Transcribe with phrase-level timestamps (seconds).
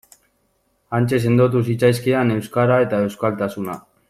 [0.99, 3.83] Hantxe sendotu zitzaizkidan euskara eta euskaltasuna.